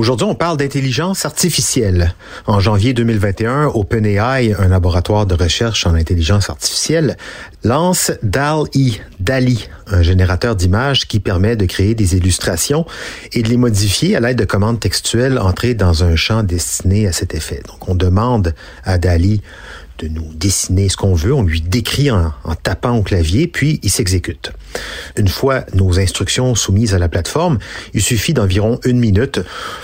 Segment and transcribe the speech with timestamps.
[0.00, 2.14] Aujourd'hui, on parle d'intelligence artificielle.
[2.46, 7.18] En janvier 2021, OpenAI, un laboratoire de recherche en intelligence artificielle,
[7.64, 12.86] lance DAL-E, DALI, un générateur d'images qui permet de créer des illustrations
[13.34, 17.12] et de les modifier à l'aide de commandes textuelles entrées dans un champ destiné à
[17.12, 17.60] cet effet.
[17.68, 19.42] Donc, on demande à DALI
[19.98, 21.34] de nous dessiner ce qu'on veut.
[21.34, 22.32] On lui décrit en,
[22.62, 24.52] tapant au clavier, puis il s'exécute.
[25.16, 27.58] Une fois nos instructions soumises à la plateforme,
[27.94, 29.40] il suffit d'environ une minute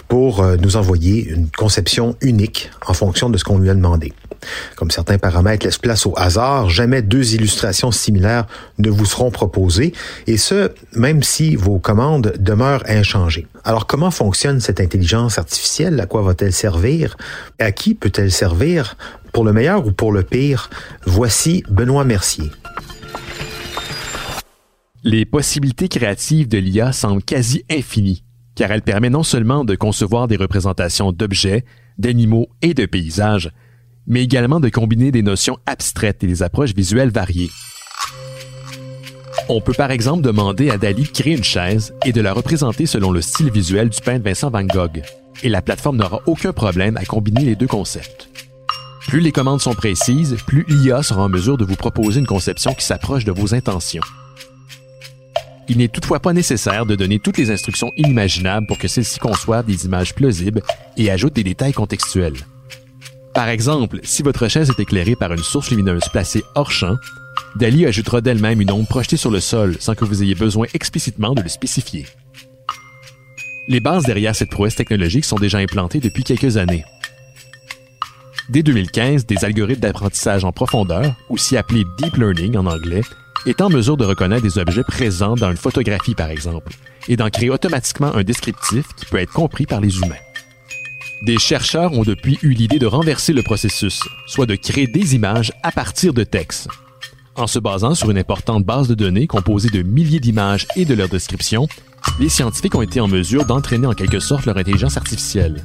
[0.09, 4.13] pour euh, nous envoyer une conception unique en fonction de ce qu'on lui a demandé.
[4.77, 8.47] Comme certains paramètres laissent place au hasard, jamais deux illustrations similaires
[8.79, 9.93] ne vous seront proposées,
[10.27, 13.47] et ce, même si vos commandes demeurent inchangées.
[13.65, 15.99] Alors comment fonctionne cette intelligence artificielle?
[16.01, 17.17] À quoi va-t-elle servir?
[17.59, 18.97] À qui peut-elle servir?
[19.33, 20.71] Pour le meilleur ou pour le pire?
[21.05, 22.51] Voici Benoît Mercier.
[25.09, 28.25] Les possibilités créatives de l'IA semblent quasi infinies,
[28.57, 31.65] car elle permet non seulement de concevoir des représentations d'objets,
[31.97, 33.53] d'animaux et de paysages,
[34.09, 37.53] mais également de combiner des notions abstraites et des approches visuelles variées.
[39.49, 42.87] On peut par exemple demander à Dali de créer une chaise et de la représenter
[42.87, 45.03] selon le style visuel du peintre Vincent Van Gogh,
[45.45, 48.29] et la plateforme n'aura aucun problème à combiner les deux concepts.
[49.07, 52.75] Plus les commandes sont précises, plus l'IA sera en mesure de vous proposer une conception
[52.75, 54.03] qui s'approche de vos intentions.
[55.69, 59.67] Il n'est toutefois pas nécessaire de donner toutes les instructions inimaginables pour que celle-ci conçoive
[59.67, 60.63] des images plausibles
[60.97, 62.37] et ajoute des détails contextuels.
[63.35, 66.97] Par exemple, si votre chaise est éclairée par une source lumineuse placée hors champ,
[67.57, 71.35] Dali ajoutera d'elle-même une ombre projetée sur le sol sans que vous ayez besoin explicitement
[71.35, 72.07] de le spécifier.
[73.69, 76.85] Les bases derrière cette prouesse technologique sont déjà implantées depuis quelques années.
[78.49, 83.03] Dès 2015, des algorithmes d'apprentissage en profondeur, aussi appelés deep learning en anglais,
[83.47, 86.73] est en mesure de reconnaître des objets présents dans une photographie par exemple,
[87.09, 90.17] et d'en créer automatiquement un descriptif qui peut être compris par les humains.
[91.23, 95.53] Des chercheurs ont depuis eu l'idée de renverser le processus, soit de créer des images
[95.63, 96.69] à partir de textes.
[97.37, 100.95] En se basant sur une importante base de données composée de milliers d'images et de
[100.95, 101.69] leurs descriptions,
[102.19, 105.65] les scientifiques ont été en mesure d'entraîner en quelque sorte leur intelligence artificielle.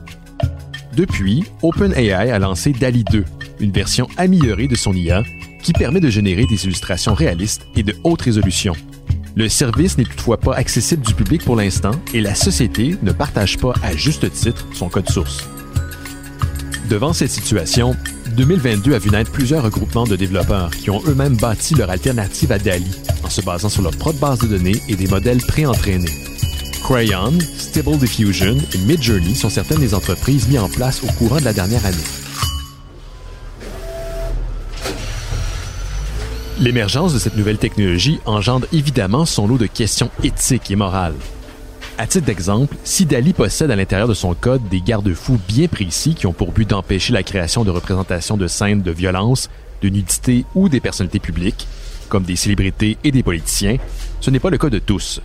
[0.95, 3.23] Depuis, OpenAI a lancé DALI 2,
[3.61, 5.23] une version améliorée de son IA
[5.63, 8.73] qui permet de générer des illustrations réalistes et de haute résolution.
[9.35, 13.57] Le service n'est toutefois pas accessible du public pour l'instant et la société ne partage
[13.57, 15.47] pas à juste titre son code source.
[16.89, 17.95] Devant cette situation,
[18.35, 22.59] 2022 a vu naître plusieurs regroupements de développeurs qui ont eux-mêmes bâti leur alternative à
[22.59, 22.91] DALI
[23.23, 26.11] en se basant sur leur propre base de données et des modèles préentraînés.
[26.83, 31.45] Crayon, Stable Diffusion et Midjourney sont certaines des entreprises mises en place au courant de
[31.45, 31.97] la dernière année.
[36.61, 41.15] L'émergence de cette nouvelle technologie engendre évidemment son lot de questions éthiques et morales.
[41.97, 46.13] À titre d'exemple, si Dali possède à l'intérieur de son code des garde-fous bien précis
[46.13, 49.49] qui ont pour but d'empêcher la création de représentations de scènes de violence,
[49.81, 51.67] de nudité ou des personnalités publiques,
[52.09, 53.77] comme des célébrités et des politiciens,
[54.19, 55.19] ce n'est pas le cas de tous.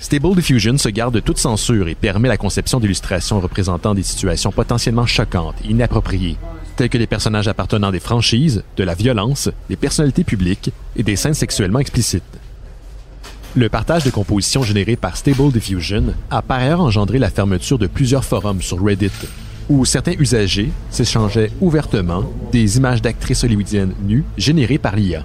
[0.00, 4.50] Stable Diffusion se garde de toute censure et permet la conception d'illustrations représentant des situations
[4.50, 6.36] potentiellement choquantes inappropriées,
[6.80, 11.14] tels que des personnages appartenant des franchises, de la violence, des personnalités publiques et des
[11.14, 12.22] scènes sexuellement explicites.
[13.54, 17.86] Le partage de compositions générées par Stable Diffusion a par ailleurs engendré la fermeture de
[17.86, 19.10] plusieurs forums sur Reddit,
[19.68, 25.22] où certains usagers s'échangeaient ouvertement des images d'actrices hollywoodiennes nues générées par l'IA.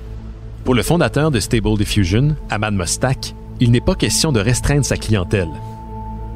[0.65, 4.97] Pour le fondateur de Stable Diffusion, Ahmad Mostak, il n'est pas question de restreindre sa
[4.97, 5.47] clientèle.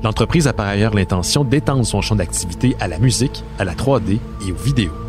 [0.01, 4.19] L'entreprise a par ailleurs l'intention d'étendre son champ d'activité à la musique, à la 3D
[4.47, 5.08] et aux vidéos.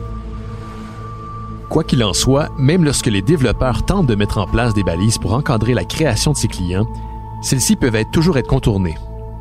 [1.70, 5.18] Quoi qu'il en soit, même lorsque les développeurs tentent de mettre en place des balises
[5.18, 6.88] pour encadrer la création de ses clients,
[7.42, 8.96] celles-ci peuvent toujours être contournées.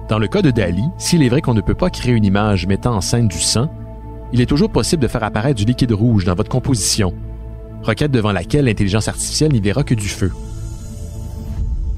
[0.10, 2.68] Dans le cas de Dali, s'il est vrai qu'on ne peut pas créer une image
[2.68, 3.68] mettant en scène du sang,
[4.32, 7.16] il est toujours possible de faire apparaître du liquide rouge dans votre composition,
[7.82, 10.32] requête devant laquelle l'intelligence artificielle n'y verra que du feu.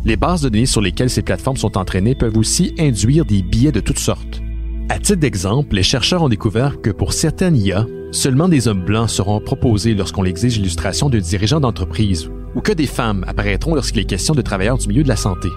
[0.06, 3.74] Les bases de données sur lesquelles ces plateformes sont entraînées peuvent aussi induire des biais
[3.74, 4.42] de toutes sortes.
[4.88, 9.10] À titre d'exemple, les chercheurs ont découvert que pour certaines IA, seulement des hommes blancs
[9.10, 14.06] seront proposés lorsqu'on exige l'illustration d'un dirigeant d'entreprise ou que des femmes apparaîtront lorsqu'il est
[14.06, 15.50] question de travailleurs du milieu de la santé.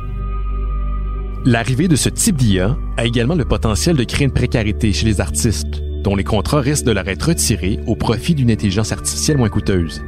[1.45, 5.21] L'arrivée de ce type d'IA a également le potentiel de créer une précarité chez les
[5.21, 9.51] artistes, dont les contrats risquent de leur être retirés au profit d'une intelligence artificielle moins
[9.51, 10.03] coûteuse.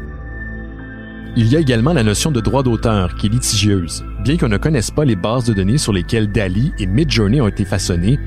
[1.36, 4.02] Il y a également la notion de droit d'auteur qui est litigieuse.
[4.24, 7.48] Bien qu'on ne connaisse pas les bases de données sur lesquelles DALI et Midjourney ont
[7.48, 8.18] été façonnées,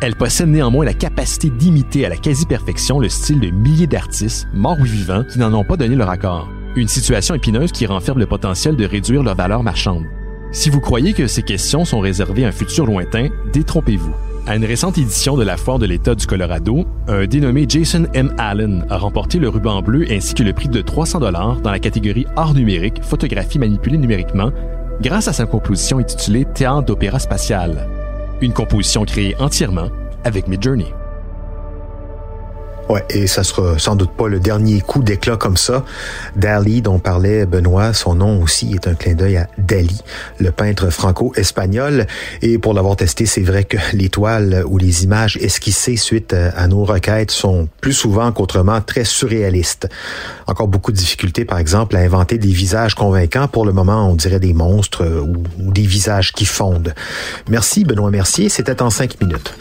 [0.00, 4.78] elle possède néanmoins la capacité d'imiter à la quasi-perfection le style de milliers d'artistes, morts
[4.80, 6.48] ou vivants, qui n'en ont pas donné leur accord.
[6.76, 10.04] Une situation épineuse qui renferme le potentiel de réduire leur valeur marchande.
[10.52, 14.14] Si vous croyez que ces questions sont réservées à un futur lointain, détrompez-vous.
[14.46, 18.34] À une récente édition de la Foire de l'État du Colorado, un dénommé Jason M.
[18.36, 21.78] Allen a remporté le ruban bleu ainsi que le prix de 300 dollars dans la
[21.78, 24.50] catégorie art numérique, photographie manipulée numériquement,
[25.00, 27.88] grâce à sa composition intitulée Théâtre d'opéra spatial.
[28.44, 29.88] Une composition créée entièrement
[30.22, 30.92] avec Midjourney.
[32.88, 35.84] Ouais, et ça sera sans doute pas le dernier coup d'éclat comme ça.
[36.36, 40.02] Dali, dont parlait Benoît, son nom aussi est un clin d'œil à Dali,
[40.38, 42.06] le peintre franco-espagnol.
[42.42, 46.68] Et pour l'avoir testé, c'est vrai que les toiles ou les images esquissées suite à
[46.68, 49.88] nos requêtes sont plus souvent qu'autrement très surréalistes.
[50.46, 53.48] Encore beaucoup de difficultés, par exemple, à inventer des visages convaincants.
[53.48, 56.94] Pour le moment, on dirait des monstres ou, des visages qui fondent.
[57.48, 58.50] Merci, Benoît Mercier.
[58.50, 59.54] C'était en cinq minutes.